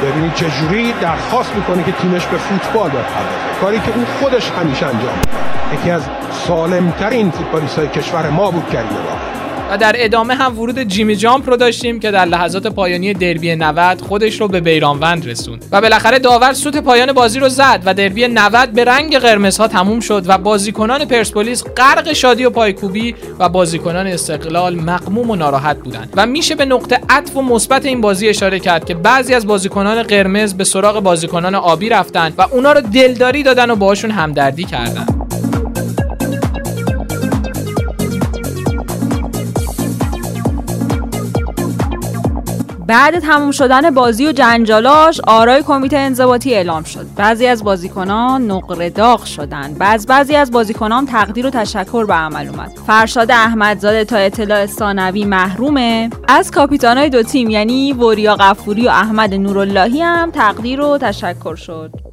ببینید 0.03 0.33
چه 0.33 0.45
جوری 0.49 0.93
درخواست 1.01 1.55
می‌کنه 1.55 1.83
که 1.83 1.91
تیمش 1.91 2.25
به 2.25 2.37
فوتبال 2.37 2.89
بپردازه. 2.89 3.59
کاری 3.61 3.79
که 3.79 3.91
اون 3.95 4.05
خودش 4.19 4.51
همیشه 4.51 4.85
انجام 4.85 5.15
میده 5.15 5.29
یکی 5.73 5.91
از 5.91 6.01
سالمترین 6.31 7.31
فوتبالیست 7.31 7.79
های 7.79 7.87
کشور 7.87 8.29
ما 8.29 8.51
بود 8.51 8.69
کریم 8.69 8.87
باقری. 8.87 9.36
و 9.71 9.77
در 9.77 9.95
ادامه 9.97 10.35
هم 10.35 10.59
ورود 10.59 10.79
جیمی 10.79 11.15
جامپ 11.15 11.49
رو 11.49 11.57
داشتیم 11.57 11.99
که 11.99 12.11
در 12.11 12.25
لحظات 12.25 12.67
پایانی 12.67 13.13
دربی 13.13 13.55
90 13.55 14.01
خودش 14.01 14.41
رو 14.41 14.47
به 14.47 14.59
بیرانوند 14.59 15.27
رسوند. 15.27 15.65
و 15.71 15.81
بالاخره 15.81 16.19
داور 16.19 16.53
سوت 16.53 16.77
پایان 16.77 17.13
بازی 17.13 17.39
رو 17.39 17.49
زد 17.49 17.81
و 17.85 17.93
دربی 17.93 18.27
90 18.27 18.69
به 18.69 18.83
رنگ 18.83 19.17
قرمزها 19.17 19.67
تموم 19.67 19.99
شد 19.99 20.23
و 20.27 20.37
بازیکنان 20.37 21.05
پرسپولیس 21.05 21.63
غرق 21.63 22.13
شادی 22.13 22.45
و 22.45 22.49
پایکوبی 22.49 23.15
و 23.39 23.49
بازیکنان 23.49 24.07
استقلال 24.07 24.75
مقموم 24.75 25.29
و 25.29 25.35
ناراحت 25.35 25.77
بودند. 25.77 26.13
و 26.15 26.25
میشه 26.25 26.55
به 26.55 26.65
نقطه 26.65 26.99
عطف 27.09 27.37
و 27.37 27.41
مثبت 27.41 27.85
این 27.85 28.01
بازی 28.01 28.29
اشاره 28.29 28.59
کرد 28.59 28.85
که 28.85 28.93
بعضی 28.93 29.33
از 29.33 29.47
بازیکنان 29.47 30.03
قرمز 30.03 30.53
به 30.53 30.63
سراغ 30.63 30.99
بازیکنان 30.99 31.55
آبی 31.55 31.89
رفتن 31.89 32.33
و 32.37 32.45
اونا 32.51 32.71
رو 32.71 32.81
دلداری 32.81 33.43
دادن 33.43 33.69
و 33.69 33.75
باهاشون 33.75 34.11
همدردی 34.11 34.63
کردن. 34.63 35.26
بعد 42.87 43.19
تموم 43.19 43.51
شدن 43.51 43.89
بازی 43.89 44.27
و 44.27 44.31
جنجالاش 44.31 45.21
آرای 45.27 45.63
کمیته 45.63 45.97
انضباطی 45.97 46.53
اعلام 46.53 46.83
شد. 46.83 47.05
بعضی 47.15 47.47
از 47.47 47.63
بازیکنان 47.63 48.51
نقره 48.51 48.89
داغ 48.89 49.25
شدند 49.25 49.77
بعض 49.77 50.05
بعضی 50.05 50.35
از 50.35 50.51
بازیکنان 50.51 51.05
تقدیر 51.05 51.47
و 51.47 51.49
تشکر 51.49 52.05
به 52.05 52.13
عمل 52.13 52.47
اومد. 52.47 52.71
فرشاد 52.87 53.31
احمدزاده 53.31 54.05
تا 54.05 54.17
اطلاع 54.17 54.65
ثانوی 54.65 55.25
محرومه. 55.25 56.09
از 56.27 56.51
کاپیتانای 56.51 57.09
دو 57.09 57.23
تیم 57.23 57.49
یعنی 57.49 57.93
وریا 57.93 58.35
غفوری 58.35 58.87
و 58.87 58.89
احمد 58.89 59.33
نوراللهی 59.33 60.01
هم 60.01 60.31
تقدیر 60.31 60.81
و 60.81 60.97
تشکر 60.97 61.55
شد. 61.55 62.06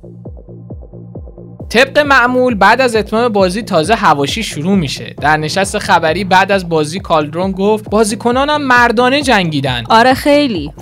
طبق 1.75 1.99
معمول 1.99 2.55
بعد 2.55 2.81
از 2.81 2.97
اتمام 2.97 3.29
بازی 3.29 3.63
تازه 3.63 3.95
هواشی 3.95 4.43
شروع 4.43 4.77
میشه. 4.77 5.15
در 5.21 5.37
نشست 5.37 5.79
خبری 5.79 6.25
بعد 6.25 6.53
از 6.53 6.69
بازی 6.69 7.01
کالدرون 7.01 7.53
گفت 7.53 7.91
بازیکنانم 7.91 8.63
مردانه 8.63 9.23
جنگیدن. 9.23 9.85
آره 9.89 10.15
خیلی. 10.15 10.73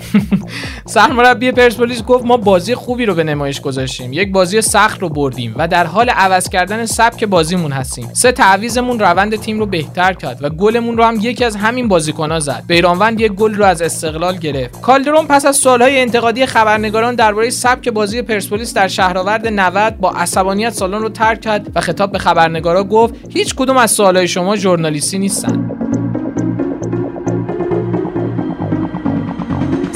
سرمربی 0.85 1.51
پرسپولیس 1.51 2.03
گفت 2.03 2.25
ما 2.25 2.37
بازی 2.37 2.75
خوبی 2.75 3.05
رو 3.05 3.15
به 3.15 3.23
نمایش 3.23 3.61
گذاشتیم. 3.61 4.13
یک 4.13 4.31
بازی 4.31 4.61
سخت 4.61 5.01
رو 5.01 5.09
بردیم 5.09 5.55
و 5.57 5.67
در 5.67 5.85
حال 5.85 6.09
عوض 6.09 6.49
کردن 6.49 6.85
سبک 6.85 7.23
بازیمون 7.23 7.71
هستیم. 7.71 8.09
سه 8.13 8.31
تعویزمون 8.31 8.99
روند 8.99 9.35
تیم 9.35 9.59
رو 9.59 9.65
بهتر 9.65 10.13
کرد 10.13 10.43
و 10.43 10.49
گلمون 10.49 10.97
رو 10.97 11.03
هم 11.03 11.15
یکی 11.21 11.45
از 11.45 11.55
همین 11.55 11.87
بازیکن‌ها 11.87 12.39
زد. 12.39 12.63
بیرانوند 12.67 13.19
یک 13.21 13.31
گل 13.31 13.55
رو 13.55 13.65
از 13.65 13.81
استقلال 13.81 14.37
گرفت. 14.37 14.81
کالدرون 14.81 15.27
پس 15.27 15.45
از 15.45 15.55
سالهای 15.55 16.01
انتقادی 16.01 16.45
خبرنگاران 16.45 17.15
درباره 17.15 17.49
سبک 17.49 17.89
بازی 17.89 18.21
پرسپولیس 18.21 18.73
در 18.73 18.87
شهرآورد 18.87 19.47
90 19.47 19.97
با 19.97 20.11
عصبانیت 20.11 20.73
سالن 20.73 21.01
رو 21.01 21.09
ترک 21.09 21.41
کرد 21.41 21.71
و 21.75 21.81
خطاب 21.81 22.11
به 22.11 22.19
خبرنگارا 22.19 22.83
گفت 22.83 23.15
هیچ 23.29 23.55
کدوم 23.55 23.77
از 23.77 23.91
سوالای 23.91 24.27
شما 24.27 24.55
ژورنالیستی 24.55 25.19
نیستن. 25.19 25.69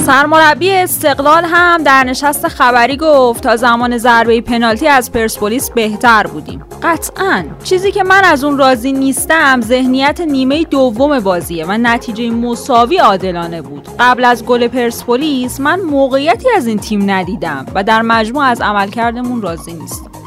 سرمربی 0.08 0.70
استقلال 0.70 1.44
هم 1.44 1.82
در 1.82 2.04
نشست 2.04 2.48
خبری 2.48 2.96
گفت 2.96 3.42
تا 3.42 3.56
زمان 3.56 3.98
ضربه 3.98 4.40
پنالتی 4.40 4.88
از 4.88 5.12
پرسپولیس 5.12 5.70
بهتر 5.70 6.26
بودیم. 6.26 6.64
قطعا. 6.82 7.44
چیزی 7.64 7.92
که 7.92 8.02
من 8.02 8.24
از 8.24 8.44
اون 8.44 8.58
راضی 8.58 8.92
نیستم 8.92 9.60
ذهنیت 9.60 10.20
نیمه 10.20 10.64
دوم 10.64 11.20
بازیه 11.20 11.64
و 11.66 11.72
نتیجه 11.72 12.30
مساوی 12.30 12.98
عادلانه 12.98 13.62
بود. 13.62 13.88
قبل 13.98 14.24
از 14.24 14.44
گل 14.44 14.68
پرسپولیس 14.68 15.60
من 15.60 15.80
موقعیتی 15.80 16.48
از 16.56 16.66
این 16.66 16.78
تیم 16.78 17.10
ندیدم 17.10 17.66
و 17.74 17.84
در 17.84 18.02
مجموع 18.02 18.44
از 18.44 18.60
عملکردمون 18.60 19.42
راضی 19.42 19.72
نیستم. 19.72 20.17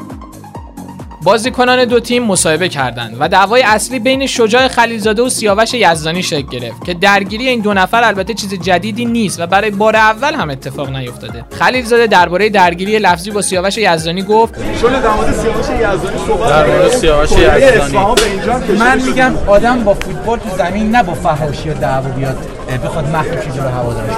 بازیکنان 1.24 1.84
دو 1.84 2.00
تیم 2.00 2.22
مصاحبه 2.22 2.68
کردند 2.68 3.16
و 3.20 3.28
دعوای 3.28 3.62
اصلی 3.62 3.98
بین 3.98 4.26
شجاع 4.26 4.68
خلیلزاده 4.68 5.22
و 5.22 5.28
سیاوش 5.28 5.74
یزدانی 5.74 6.22
شکل 6.22 6.48
گرفت 6.48 6.84
که 6.84 6.94
درگیری 6.94 7.48
این 7.48 7.60
دو 7.60 7.74
نفر 7.74 8.04
البته 8.04 8.34
چیز 8.34 8.54
جدیدی 8.54 9.04
نیست 9.04 9.40
و 9.40 9.46
برای 9.46 9.70
بار 9.70 9.96
اول 9.96 10.34
هم 10.34 10.50
اتفاق 10.50 10.96
نیفتاده. 10.96 11.44
خلیلزاده 11.58 12.06
درباره 12.06 12.48
درگیری 12.48 12.98
لفظی 12.98 13.30
با 13.30 13.42
سیاوش 13.42 13.78
یزدانی 13.78 14.22
گفت 14.22 14.54
چون 14.80 14.92
در 14.92 15.10
مورد 15.10 15.32
سیاوش 15.34 15.66
یزدانی 15.66 16.18
صحبت 16.26 16.48
در 16.48 16.88
سیاوش 16.88 17.30
یزدانی. 17.32 18.78
من 18.78 19.02
میگم 19.02 19.32
آدم 19.46 19.84
با 19.84 19.94
فوتبال 19.94 20.38
تو 20.38 20.56
زمین 20.56 20.90
نه 20.90 21.02
با 21.02 21.14
فحاشی 21.14 21.70
و 21.70 21.74
دعوا 21.74 22.08
بیاد. 22.08 22.51
بخواد 22.78 23.08
مخفی 23.08 23.46
چیزی 23.46 23.58
رو 23.58 23.68
هوادارش 23.68 24.14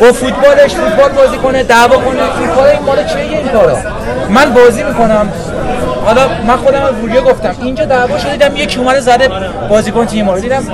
با 0.00 0.12
فوتبالش 0.12 0.74
فوتبال 0.74 1.08
بازی 1.12 1.36
کنه 1.36 1.62
دعوا 1.62 1.96
کنه 1.96 2.22
فوتبال 2.38 2.66
این 2.68 2.82
مال 2.82 3.04
چیه 3.04 3.38
این 3.38 3.48
کارا؟ 3.48 3.76
من 4.28 4.50
بازی 4.54 4.82
می‌کنم. 4.82 5.32
حالا 6.04 6.28
من 6.46 6.56
خودم 6.56 6.82
از 6.82 6.94
ویدیو 7.04 7.20
گفتم 7.20 7.54
اینجا 7.62 7.84
دعوا 7.84 8.18
شده 8.18 8.32
دیدم 8.32 8.56
یکی 8.56 8.78
اومده 8.78 9.00
زده 9.00 9.30
بازیکن 9.68 10.06
تیم 10.06 10.24
ما 10.24 10.38
دیدم 10.38 10.64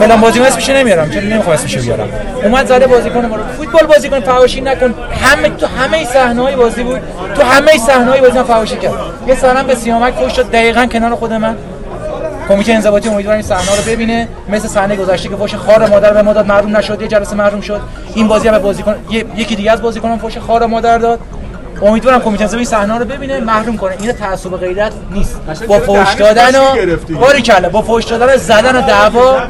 فلان 0.00 0.20
بازیکن 0.20 0.44
اسمش 0.44 0.68
نمیارم 0.68 1.10
چون 1.10 1.22
نمی‌خوام 1.22 1.54
اسمش 1.54 1.76
بیارم؟ 1.76 2.08
اومد 2.44 2.66
زده 2.66 2.86
بازیکن 2.86 3.26
ما 3.26 3.36
رو. 3.36 3.42
فوتبال 3.58 3.86
بازیکن 3.86 4.20
فحاشی 4.20 4.60
نکن. 4.60 4.94
همه 5.22 5.48
تو 5.48 5.66
همه 5.66 6.04
صحنه‌های 6.04 6.56
بازی 6.56 6.82
بود. 6.82 7.00
تو 7.34 7.42
همه 7.42 7.78
صحنه‌های 7.78 8.20
بازی 8.20 8.42
فحاشی 8.42 8.76
کرد 8.76 8.92
یه 9.26 9.34
صحنه 9.34 9.62
به 9.62 9.74
سیامک 9.74 10.14
فوش 10.14 10.32
شد 10.32 10.50
دقیقاً 10.50 10.86
کنار 10.86 11.14
خود 11.14 11.32
من. 11.32 11.56
کمیته 12.48 12.72
انضباطی 12.72 13.08
امیدوارم 13.08 13.38
این 13.38 13.46
صحنه 13.46 13.76
رو 13.76 13.82
ببینه. 13.92 14.28
مثل 14.48 14.68
صحنه 14.68 14.96
گذشته 14.96 15.28
که 15.28 15.36
فوش 15.36 15.54
خار 15.54 15.86
مادر 15.86 16.12
به 16.12 16.22
ما 16.22 16.32
داد 16.32 16.46
محروم 16.46 16.76
نشد 16.76 17.02
یه 17.02 17.08
جلسه 17.08 17.36
محروم 17.36 17.60
شد. 17.60 17.80
این 18.14 18.28
بازی 18.28 18.48
هم 18.48 18.54
به 18.54 18.58
بازیکن 18.58 18.94
یکی 19.36 19.56
دیگه 19.56 19.72
از 19.72 19.82
بازیکنان 19.82 20.18
فوش 20.18 20.38
خار 20.38 20.66
مادر 20.66 20.98
داد. 20.98 21.20
امیدوارم 21.82 22.20
کمیته 22.20 22.42
انضباطی 22.44 22.64
صحنه 22.64 22.98
رو 22.98 23.04
ببینه 23.04 23.40
محروم 23.40 23.76
کنه. 23.76 23.94
این 24.00 24.12
تعصب 24.12 24.56
غیرت 24.56 24.92
نیست. 25.10 25.40
با 25.68 25.78
فوش 25.78 26.14
دادن 26.14 26.58
و 26.58 26.94
باری 27.20 27.42
کله 27.42 27.68
با 27.68 27.82
فوش 27.82 28.04
دادن 28.04 28.36
زدن 28.36 28.76
و 28.76 28.80
دعوا. 28.80 29.40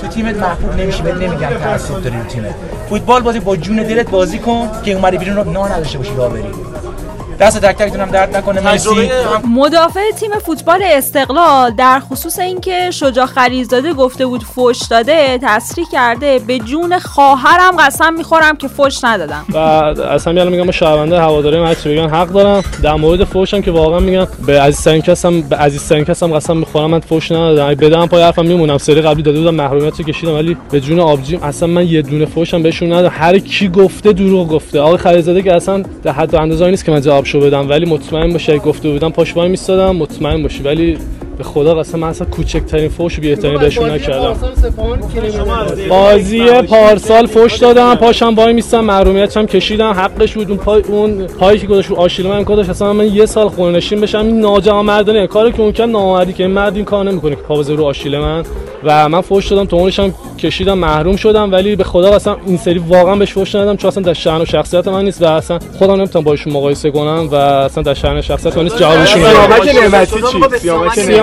تو 0.00 0.06
تیمت 0.06 0.36
محبوب 0.36 0.80
نمیشی 0.80 1.02
بهت 1.02 1.14
نمیگم 1.14 1.48
تعصب 1.64 2.02
داری 2.02 2.16
تو 2.16 2.28
تیمت. 2.28 2.54
فوتبال 2.90 3.22
بازی 3.22 3.40
با 3.40 3.56
جون 3.56 3.76
دلت 3.76 4.10
بازی 4.10 4.38
کن 4.38 4.70
که 4.84 4.92
اومدی 4.92 5.18
بیرون 5.18 5.36
رو 5.36 5.52
نه 5.52 5.72
نداشته 5.72 5.98
باشی 5.98 6.10
راه 6.16 6.28
بری. 6.28 6.44
دست 7.40 7.60
تک 7.60 7.76
تکتونم 7.76 8.10
درد 8.10 8.36
نکنه 8.36 8.60
مرسی. 8.60 8.90
مدافع 9.54 10.10
تیم 10.20 10.30
فوتبال 10.46 10.80
استقلال 10.82 11.70
در 11.70 12.00
خصوص 12.00 12.38
اینکه 12.38 12.90
شجاع 12.90 13.26
خلیزاده 13.26 13.92
گفته 13.92 14.26
بود 14.26 14.42
فوش 14.42 14.78
داده 14.90 15.38
تصریح 15.42 15.86
کرده. 15.92 16.38
به 16.38 16.58
جون 16.58 16.98
خواهرم 16.98 17.76
قسم 17.78 18.14
می‌خورم 18.14 18.56
که 18.56 18.68
فوش 18.68 19.04
ندادم. 19.04 19.44
و 19.52 19.58
اصلا 19.58 20.32
میگم 20.32 20.48
میگم 20.48 20.70
شهرونده 20.70 21.20
هواداری 21.20 21.60
مچ 21.60 21.86
بگن 21.86 22.08
حق 22.08 22.28
دارم. 22.28 22.62
در 22.82 22.94
مورد 22.94 23.24
فوشم 23.24 23.60
که 23.60 23.70
واقعا 23.70 24.00
میگم 24.00 24.26
به 24.46 24.60
عزیزترین 24.60 25.02
کسم 25.02 25.40
به 25.40 25.56
عزیزترین 25.56 26.04
کسم 26.04 26.32
قسم 26.32 26.56
می‌خورم 26.56 26.90
من 26.90 27.00
فوش 27.00 27.32
ندادم. 27.32 27.74
بدم 27.74 28.06
پای 28.06 28.22
حرفم 28.22 28.46
میمونم. 28.46 28.78
سری 28.78 29.00
قبلی 29.00 29.22
داده 29.22 29.38
بودم 29.38 29.54
محرومیت 29.54 29.98
رو 29.98 30.04
کشیدم 30.04 30.34
ولی 30.34 30.56
به 30.70 30.80
جون 30.80 31.00
آبجیم 31.00 31.42
اصلا 31.42 31.68
من 31.68 31.86
یه 31.86 32.02
دونه 32.02 32.26
فوشم 32.26 32.62
بهشون 32.62 32.92
ندادم. 32.92 33.14
هر 33.18 33.38
کی 33.38 33.68
گفته 33.68 34.12
دروغ 34.12 34.48
گفته. 34.48 34.80
آقای 34.80 34.96
خلیزاده 34.96 35.42
که 35.42 35.54
اصلا 35.54 35.82
در 36.02 36.12
حد 36.12 36.34
و 36.34 36.40
اندازه 36.40 36.70
نیست 36.70 36.84
که 36.84 36.92
من 36.92 37.00
جواب 37.00 37.24
شو 37.26 37.40
بدم 37.40 37.68
ولی 37.68 37.86
مطمئن 37.86 38.32
باشه 38.32 38.58
گفته 38.58 38.90
بودم 38.90 39.10
پاش 39.10 39.36
وای 39.36 39.48
میستادم 39.48 39.96
مطمئن 39.96 40.42
باشی. 40.42 40.62
ولی 40.62 40.98
به 41.38 41.44
خدا 41.44 41.74
قسم 41.74 41.98
من 41.98 42.08
اصلا 42.08 42.26
کوچکترین 42.26 42.88
فوش 42.88 43.20
بی 43.20 43.30
احترامی 43.30 43.58
بهشون 43.58 43.90
نکردم 43.90 44.36
بازی 45.88 46.44
پارسال 46.62 47.26
فوش 47.26 47.56
دادم 47.56 47.94
پاشم 47.94 48.34
وای 48.34 48.52
میستم 48.52 48.80
محرومیت 48.80 49.36
هم 49.36 49.46
کشیدم 49.46 49.90
حقش 49.90 50.34
بود 50.34 50.50
اون 50.50 50.58
پای 50.58 50.82
اون 50.88 51.26
پایی 51.26 51.58
که 51.58 51.66
گذاشت 51.66 51.92
آشیل 51.92 52.26
من 52.26 52.44
کادش 52.44 52.68
اصلا 52.68 52.92
من 52.92 53.14
یه 53.14 53.26
سال 53.26 53.48
خونه 53.48 53.76
نشین 53.76 54.00
بشم 54.00 54.18
این 54.18 54.40
ناجوانمردانه 54.40 55.26
کاری 55.26 55.52
که 55.52 55.60
اون 55.60 55.72
کن 55.72 55.84
نامردی 55.84 56.32
که 56.32 56.44
این 56.44 56.52
مرد 56.52 56.76
این 56.76 56.84
کار 56.84 57.04
نمی‌کنه 57.04 57.36
که 57.36 57.42
پا 57.42 57.60
رو 57.60 57.84
آشیل 57.84 58.18
من 58.18 58.44
و 58.84 59.08
من 59.08 59.20
فوش 59.20 59.48
دادم 59.48 59.64
تو 59.64 59.76
اونش 59.76 60.00
هم 60.00 60.14
کشیدم 60.38 60.78
محروم 60.78 61.16
شدم 61.16 61.52
ولی 61.52 61.76
به 61.76 61.84
خدا 61.84 62.14
اصلا 62.14 62.36
این 62.46 62.56
سری 62.56 62.78
واقعا 62.78 63.16
بهش 63.16 63.32
فوش 63.32 63.54
ندادم 63.54 63.76
چون 63.76 63.88
اصلا 63.88 64.02
در 64.02 64.12
شأن 64.12 64.40
و 64.40 64.44
شخصیت 64.44 64.88
من 64.88 65.04
نیست 65.04 65.22
و 65.22 65.24
اصلا 65.24 65.58
خودم 65.78 65.94
نمی‌تونم 65.94 66.24
باشون 66.24 66.52
مقایسه 66.52 66.90
کنم 66.90 67.28
و 67.32 67.34
اصلا 67.34 67.82
در 67.82 67.94
شأن 67.94 68.20
شخصیت 68.20 68.56
من 68.56 68.62
نیست 68.62 68.78
جوابشون 68.78 69.22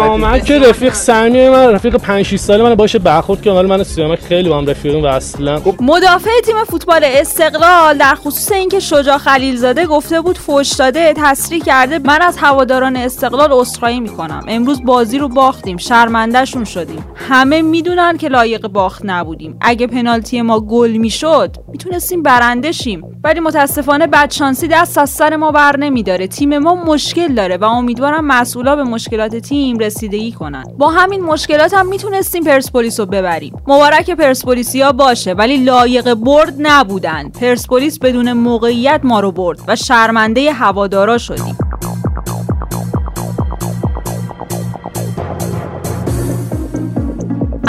سیامک 0.03 0.45
که 0.45 0.60
رفیق 0.60 0.93
صمیمی 0.93 1.50
من 1.50 1.72
رفیق 1.72 1.95
5 1.95 2.25
6 2.25 2.36
ساله 2.36 2.63
من 2.63 2.75
باشه 2.75 3.00
برخورد 3.00 3.41
که 3.41 3.51
ولی 3.51 3.67
من 3.67 3.83
سیامک 3.83 4.19
خیلی 4.19 4.50
با 4.50 4.57
هم 4.57 4.65
رفیقیم 4.65 5.03
و 5.03 5.07
اصلا. 5.07 5.62
مدافع 5.79 6.29
تیم 6.45 6.63
فوتبال 6.63 7.01
استقلال 7.03 7.98
در 7.98 8.15
خصوص 8.15 8.51
اینکه 8.51 8.79
شجاع 8.79 9.17
خلیلزاده 9.17 9.86
گفته 9.86 10.22
بود 10.22 10.38
فوش 10.38 10.74
داده 10.74 11.13
تصریح 11.17 11.63
کرده. 11.63 12.00
من 12.00 12.22
از 12.22 12.38
هواداران 12.38 12.95
استقلال 12.95 13.50
عذرخواهی 13.51 14.00
می‌کنم. 14.00 14.45
امروز 14.48 14.83
بازی 14.86 15.17
رو 15.17 15.27
باختیم 15.27 15.77
شرمندهشون 15.77 16.63
شدیم. 16.63 17.05
همه 17.15 17.62
می‌دونن 17.62 18.17
که 18.17 18.27
لایق 18.27 18.67
باخت 18.67 19.01
نبودیم. 19.05 19.57
اگه 19.62 19.88
پنالتی 19.88 20.41
ما 20.41 20.60
گل 20.60 20.91
می‌شد 20.91 21.55
می‌تونستیم 21.67 22.24
برنده 22.24 22.72
شیم. 22.72 23.22
ولی 23.24 23.39
متاسفانه 23.39 24.07
بدشانسی 24.07 24.67
دست 24.67 24.98
از 24.98 25.10
سر 25.10 25.36
ما 25.36 25.51
بر 25.51 25.77
نمیداره. 25.77 26.27
تیم 26.27 26.57
ما 26.57 26.75
مشکل 26.75 27.33
داره 27.33 27.57
و 27.57 27.63
امیدوارم 27.63 28.25
مسئولا 28.25 28.75
به 28.75 28.83
مشکلات 28.83 29.36
تیم 29.36 29.77
رسیدگی 29.93 30.31
کنن. 30.31 30.63
با 30.77 30.89
همین 30.89 31.21
مشکلات 31.21 31.73
هم 31.73 31.88
می‌تونستیم 31.88 32.43
پرسپولیس 32.43 33.00
رو 33.00 33.05
ببریم. 33.05 33.62
مبارک 33.67 34.09
پرسپولیسیا 34.09 34.91
باشه 34.91 35.33
ولی 35.33 35.57
لایق 35.57 36.13
برد 36.13 36.53
نبودن. 36.59 37.29
پرسپولیس 37.29 38.00
بدون 38.00 38.33
موقعیت 38.33 39.01
ما 39.03 39.19
رو 39.19 39.31
برد 39.31 39.59
و 39.67 39.75
شرمنده 39.75 40.51
هوادارا 40.53 41.17
شدیم. 41.17 41.57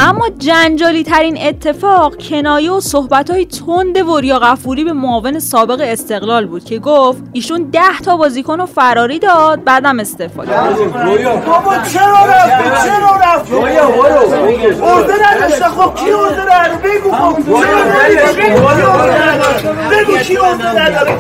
اما 0.04 0.28
جنجالی 0.38 1.02
ترین 1.02 1.38
اتفاق 1.40 2.16
کنایه 2.16 2.70
و 2.73 2.80
صحبت 2.80 3.30
های 3.30 3.46
تند 3.46 3.96
وریا 4.08 4.38
غفوری 4.38 4.84
به 4.84 4.92
معاون 4.92 5.38
سابق 5.38 5.80
استقلال 5.80 6.46
بود 6.46 6.64
که 6.64 6.78
گفت 6.78 7.23
ایشون 7.32 7.62
ده 7.62 7.99
تا 8.04 8.16
بازیکن 8.16 8.61
رو 8.61 8.66
فراری 8.66 9.18
داد 9.18 9.64
بعدم 9.64 10.00
استفاده 10.00 10.52
بابا 11.46 11.75
چرا 11.92 12.26
رفت 12.26 12.87
چرا 12.87 13.16
رفت 13.16 13.52
ارده 14.82 15.14
نداشته. 15.32 15.64
خب 15.64 15.94
کی 15.94 16.12
ارده 16.12 16.42
نداره؟ 16.42 16.78
بگو 16.84 17.12
خب. 17.12 17.37
بگو 19.90 20.18
کی 20.18 20.37
ارده 20.38 20.82
نداره؟ 20.82 21.18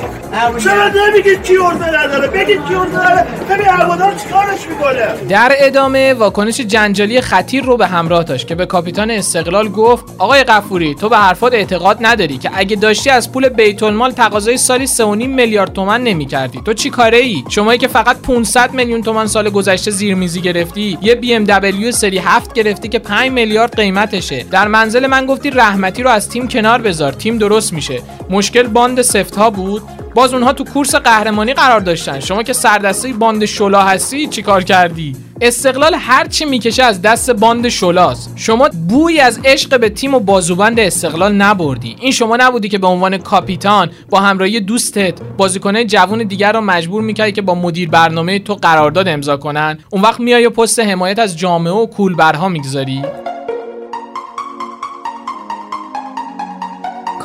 چرا 0.64 0.88
نمیگید 0.88 1.42
کی 1.42 1.56
ارده 1.56 2.00
نداره؟ 2.00 2.28
بگید 2.28 2.64
کی 2.68 2.74
ارده 2.74 3.10
نداره. 3.10 3.26
ببین 3.50 3.66
هوادار 3.66 4.14
چیکارش 4.14 4.68
می‌کنه؟ 4.68 5.06
در 5.28 5.52
ادامه 5.58 6.14
واکنش 6.14 6.60
جنجالی 6.60 7.20
خطیر 7.20 7.64
رو 7.64 7.76
به 7.76 7.86
همراه 7.86 8.24
داشت 8.24 8.46
که 8.46 8.54
به 8.54 8.66
کاپیتان 8.66 9.10
استقلال 9.10 9.68
گفت 9.68 10.04
آقای 10.18 10.44
قفوری 10.44 10.94
تو 10.94 11.08
به 11.08 11.16
حرفات 11.16 11.54
اعتقاد 11.54 11.98
نداری 12.00 12.38
که 12.38 12.50
اگه 12.54 12.76
داشتی 12.76 13.10
از 13.10 13.32
پول 13.32 13.48
بیت 13.48 13.82
المال 13.82 14.10
تقاضای 14.10 14.56
سالی 14.56 14.86
3.5 14.86 15.26
میلیارد 15.26 15.72
تومن 15.72 16.02
نمی‌کردی. 16.02 16.60
تو 16.64 16.72
چی 16.72 16.90
کاره 16.90 17.18
ای 17.18 17.44
شمایی 17.48 17.78
که 17.78 17.88
فقط 17.88 18.16
500 18.16 18.72
میلیون 18.72 19.02
تومن 19.02 19.26
سال 19.26 19.50
گذشته 19.50 19.90
زیرمیزی 19.90 20.40
گرفتی 20.40 20.98
یه 21.02 21.14
بی 21.14 21.34
ام 21.34 21.44
دبلیو 21.44 21.92
سری 21.92 22.18
7 22.18 22.52
گرفتی 22.52 22.88
که 22.88 22.98
5 22.98 23.30
میلیارد 23.30 23.76
قیمتشه. 23.76 24.44
در 24.50 24.68
منزل 24.68 25.06
من 25.06 25.26
گفتی 25.26 25.50
رحمتی 25.50 26.02
رو 26.02 26.10
از 26.10 26.28
تیم 26.28 26.48
کنار 26.48 26.82
بذار 26.82 27.12
تیم 27.12 27.38
درست 27.38 27.72
میشه. 27.72 28.02
مشکل 28.30 28.62
باند 28.62 29.02
سفت 29.02 29.36
ها 29.36 29.50
بود؟ 29.50 29.82
باز 30.14 30.34
اونها 30.34 30.52
تو 30.52 30.64
کورس 30.64 30.94
قهرمانی 30.94 31.54
قرار 31.54 31.80
داشتن. 31.80 32.20
شما 32.20 32.42
که 32.42 32.52
سردسته 32.52 33.12
باند 33.12 33.44
شلا 33.44 33.82
هستی 33.82 34.26
چیکار 34.26 34.64
کردی؟ 34.64 35.16
استقلال 35.40 35.94
هر 35.94 36.26
چی 36.26 36.44
می‌کشه 36.44 36.82
از 36.82 37.02
دست 37.02 37.30
باند 37.30 37.68
شلاست. 37.68 38.32
شما 38.36 38.68
بوی 38.88 39.20
از 39.20 39.40
عشق 39.44 39.80
به 39.80 39.88
تیم 39.88 40.14
و 40.14 40.20
بازوبند 40.20 40.80
استقلال 40.80 41.34
نبردی. 41.34 41.96
این 42.00 42.12
شما 42.12 42.36
نبودی 42.36 42.68
که 42.68 42.78
به 42.78 42.86
عنوان 42.86 43.18
کاپیتان 43.18 43.90
با 44.10 44.20
همراهی 44.20 44.60
دوستت 44.60 45.14
بازیکنه 45.36 45.84
جوون 45.84 46.18
دیگر 46.18 46.52
رو 46.52 46.60
مجبور 46.60 47.02
می‌کردی 47.02 47.32
که 47.32 47.42
با 47.42 47.54
مدیر 47.54 47.88
برنامه 47.88 48.38
تو 48.38 48.54
قرارداد 48.54 49.08
امضا 49.08 49.36
کنن. 49.36 49.78
اون 49.90 50.02
وقت 50.02 50.20
میای 50.20 50.48
پست 50.48 50.80
حمایت 50.80 51.18
از 51.18 51.38
جامعه 51.38 51.72
و 51.72 51.86
کولبرها 51.86 52.48
می‌گذاری. 52.48 53.02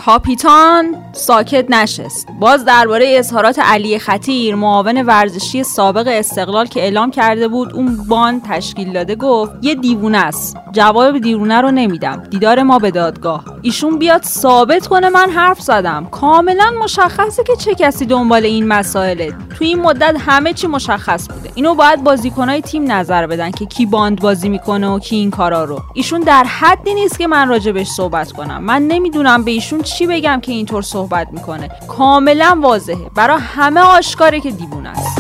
کاپیتان 0.05 0.95
ساکت 1.19 1.71
نشست. 1.71 2.27
باز 2.39 2.65
درباره 2.65 3.15
اظهارات 3.17 3.59
علی 3.59 3.99
خطیر 3.99 4.55
معاون 4.55 5.01
ورزشی 5.01 5.63
سابق 5.63 6.07
استقلال 6.07 6.65
که 6.65 6.81
اعلام 6.81 7.11
کرده 7.11 7.47
بود 7.47 7.73
اون 7.73 7.97
بان 8.07 8.41
تشکیل 8.49 8.93
داده 8.93 9.15
گفت 9.15 9.51
یه 9.61 9.75
دیوونه 9.75 10.17
است. 10.17 10.57
جواب 10.71 11.19
دیوونه 11.19 11.61
رو 11.61 11.71
نمیدم. 11.71 12.23
دیدار 12.29 12.63
ما 12.63 12.79
به 12.79 12.91
دادگاه. 12.91 13.43
ایشون 13.61 13.99
بیاد 13.99 14.23
ثابت 14.23 14.87
کنه 14.87 15.09
من 15.09 15.29
حرف 15.29 15.61
زدم. 15.61 16.07
کاملا 16.11 16.73
مشخصه 16.83 17.43
که 17.43 17.55
چه 17.55 17.75
کسی 17.75 18.05
دنبال 18.05 18.45
این 18.45 18.67
مسائله. 18.67 19.29
تو 19.29 19.65
این 19.65 19.81
مدت 19.81 20.15
همه 20.19 20.53
چی 20.53 20.67
مشخص 20.67 21.27
بوده. 21.27 21.51
اینو 21.55 21.75
باید 21.75 22.03
بازیکنای 22.03 22.61
تیم 22.61 22.91
نظر 22.91 23.27
بدن 23.27 23.51
که 23.51 23.65
کی 23.65 23.85
باند 23.85 24.21
بازی 24.21 24.49
می‌کنه 24.49 24.87
و 24.87 24.99
کی 24.99 25.15
این 25.15 25.31
کارا 25.31 25.63
رو. 25.63 25.79
ایشون 25.93 26.19
در 26.21 26.43
حدی 26.43 26.93
نیست 26.93 27.17
که 27.17 27.27
من 27.27 27.47
راجبش 27.47 27.87
صحبت 27.87 28.31
کنم. 28.31 28.63
من 28.63 28.81
نمی‌دونم 28.81 29.43
به 29.43 29.51
ایشون 29.51 29.81
چی 29.81 30.07
بگم 30.07 30.39
که 30.41 30.51
اینطور 30.51 30.81
صحبت 30.81 31.08
می‌کنه. 31.31 31.69
کاملا 31.87 32.59
واضحه. 32.63 33.09
برای 33.15 33.37
همه 33.39 33.81
آشکاره 33.81 34.39
که 34.39 34.51
دیوونه 34.51 34.89
است. 34.89 35.18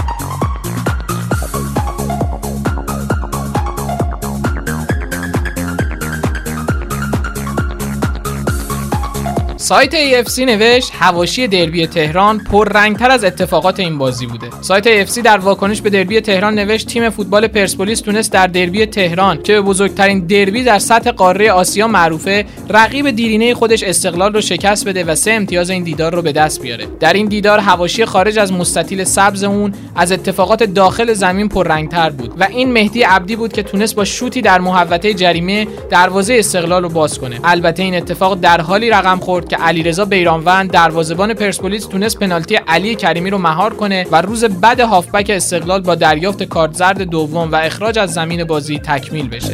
سایت 9.69 10.23
AFC 10.23 10.39
نوشت 10.39 10.91
هواشی 10.99 11.47
دربی 11.47 11.87
تهران 11.87 12.39
پر 12.39 12.69
رنگتر 12.69 13.11
از 13.11 13.23
اتفاقات 13.23 13.79
این 13.79 13.97
بازی 13.97 14.25
بوده. 14.25 14.47
سایت 14.61 15.05
AFC 15.05 15.19
در 15.19 15.37
واکنش 15.37 15.81
به 15.81 15.89
دربی 15.89 16.21
تهران 16.21 16.53
نوشت 16.53 16.87
تیم 16.87 17.09
فوتبال 17.09 17.47
پرسپولیس 17.47 18.01
تونست 18.01 18.31
در 18.31 18.47
دربی 18.47 18.85
تهران 18.85 19.43
که 19.43 19.53
به 19.53 19.61
بزرگترین 19.61 20.19
دربی 20.19 20.63
در 20.63 20.79
سطح 20.79 21.11
قاره 21.11 21.51
آسیا 21.51 21.87
معروفه 21.87 22.45
رقیب 22.69 23.09
دیرینه 23.09 23.53
خودش 23.53 23.83
استقلال 23.83 24.33
رو 24.33 24.41
شکست 24.41 24.87
بده 24.87 25.03
و 25.03 25.15
سه 25.15 25.31
امتیاز 25.31 25.69
این 25.69 25.83
دیدار 25.83 26.15
رو 26.15 26.21
به 26.21 26.31
دست 26.31 26.61
بیاره. 26.61 26.87
در 26.99 27.13
این 27.13 27.25
دیدار 27.25 27.59
هواشی 27.59 28.05
خارج 28.05 28.39
از 28.39 28.53
مستطیل 28.53 29.03
سبز 29.03 29.43
اون 29.43 29.73
از 29.95 30.11
اتفاقات 30.11 30.63
داخل 30.63 31.13
زمین 31.13 31.49
پر 31.49 31.67
رنگتر 31.67 32.09
بود 32.09 32.33
و 32.39 32.43
این 32.43 32.71
مهدی 32.71 33.03
عبدی 33.03 33.35
بود 33.35 33.53
که 33.53 33.63
تونست 33.63 33.95
با 33.95 34.05
شوتی 34.05 34.41
در 34.41 34.59
محوطه 34.59 35.13
جریمه 35.13 35.67
دروازه 35.89 36.35
استقلال 36.39 36.83
رو 36.83 36.89
باز 36.89 37.19
کنه. 37.19 37.39
البته 37.43 37.83
این 37.83 37.95
اتفاق 37.95 38.39
در 38.39 38.61
حالی 38.61 38.89
رقم 38.89 39.19
خورد 39.19 39.47
که 39.49 39.58
علیرضا 39.59 40.05
بیرانوند 40.05 40.71
دروازه‌بان 40.71 41.33
پرسپولیس 41.33 41.85
تونست 41.85 42.19
پنالتی 42.19 42.55
علی 42.55 42.95
کریمی 42.95 43.29
رو 43.29 43.37
مهار 43.37 43.73
کنه 43.73 44.05
و 44.11 44.21
روز 44.21 44.45
بعد 44.45 44.79
هافبک 44.79 45.29
استقلال 45.29 45.81
با 45.81 45.95
دریافت 45.95 46.43
کارت 46.43 46.73
زرد 46.73 47.01
دوم 47.01 47.51
و 47.51 47.55
اخراج 47.55 47.99
از 47.99 48.13
زمین 48.13 48.43
بازی 48.43 48.79
تکمیل 48.79 49.29
بشه. 49.29 49.53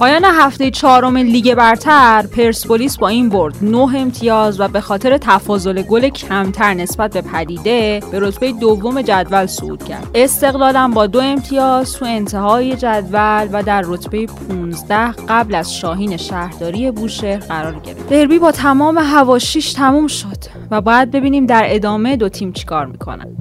پایان 0.00 0.24
هفته 0.24 0.70
چهارم 0.70 1.16
لیگ 1.16 1.54
برتر 1.54 2.26
پرسپولیس 2.26 2.98
با 2.98 3.08
این 3.08 3.28
برد 3.28 3.54
9 3.62 3.78
امتیاز 3.78 4.60
و 4.60 4.68
به 4.68 4.80
خاطر 4.80 5.18
تفاضل 5.18 5.82
گل 5.82 6.08
کمتر 6.08 6.74
نسبت 6.74 7.12
به 7.12 7.22
پدیده 7.22 8.00
به 8.12 8.20
رتبه 8.20 8.52
دوم 8.52 9.02
جدول 9.02 9.46
صعود 9.46 9.84
کرد. 9.84 10.06
استقلالم 10.14 10.90
با 10.90 11.06
دو 11.06 11.20
امتیاز 11.20 11.92
تو 11.92 12.04
انتهای 12.04 12.76
جدول 12.76 13.48
و 13.52 13.62
در 13.62 13.82
رتبه 13.86 14.26
15 14.26 15.12
قبل 15.28 15.54
از 15.54 15.76
شاهین 15.76 16.16
شهرداری 16.16 16.90
بوشهر 16.90 17.38
قرار 17.38 17.74
گرفت. 17.74 18.08
دربی 18.08 18.38
با 18.38 18.52
تمام 18.52 18.98
هواشیش 18.98 19.72
تموم 19.72 20.06
شد 20.06 20.38
و 20.70 20.80
باید 20.80 21.10
ببینیم 21.10 21.46
در 21.46 21.64
ادامه 21.66 22.16
دو 22.16 22.28
تیم 22.28 22.52
چیکار 22.52 22.86
می‌کنن. 22.86 23.36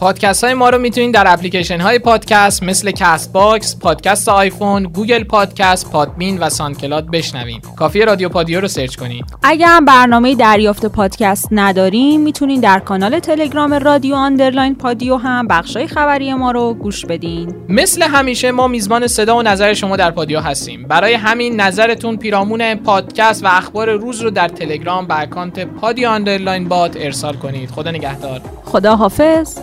پادکست 0.00 0.44
های 0.44 0.54
ما 0.54 0.70
رو 0.70 0.78
می‌تونید 0.78 1.14
در 1.14 1.32
اپلیکیشن 1.32 1.80
های 1.80 1.98
پادکست 1.98 2.62
مثل 2.62 2.90
Castbox، 2.90 3.78
پادکست 3.78 4.28
آیفون، 4.28 4.82
گوگل 4.82 5.24
پادکست، 5.24 5.90
Podbean 5.90 6.38
و 6.38 6.48
SoundCloud 6.48 7.10
بشنوید. 7.10 7.66
کافی 7.76 8.02
رادیو 8.02 8.28
پادیو 8.28 8.60
رو 8.60 8.68
search 8.68 8.96
کنید. 8.96 9.24
اگر 9.42 9.66
هم 9.66 9.84
برنامه 9.84 10.34
دریافت 10.34 10.86
پادکست 10.86 11.48
ندارین 11.50 12.20
می‌تونید 12.20 12.60
در 12.60 12.78
کانال 12.78 13.18
تلگرام 13.18 13.74
رادیو 13.74 14.14
underline 14.14 14.74
پادیو 14.74 15.16
هم 15.16 15.48
بخشای 15.48 15.86
خبری 15.86 16.34
ما 16.34 16.50
رو 16.50 16.74
گوش 16.74 17.06
بدین. 17.06 17.54
مثل 17.68 18.02
همیشه 18.02 18.52
ما 18.52 18.68
میزبان 18.68 19.06
صدا 19.06 19.36
و 19.36 19.42
نظر 19.42 19.74
شما 19.74 19.96
در 19.96 20.10
پادیو 20.10 20.40
هستیم. 20.40 20.88
برای 20.88 21.14
همین 21.14 21.60
نظرتون 21.60 22.16
پیرامون 22.16 22.74
پادکست 22.74 23.44
و 23.44 23.48
اخبار 23.48 23.90
روز 23.90 24.20
رو 24.20 24.30
در 24.30 24.48
تلگرام 24.48 25.06
به 25.06 25.20
اکانت 25.20 25.64
پادیو 25.64 26.08
underline 26.08 26.68
bot 26.68 26.96
ارسال 26.96 27.34
کنید. 27.34 27.70
خدا 27.70 27.90
نگهدار. 27.90 28.40
خدا 28.64 28.96
حافظ. 28.96 29.58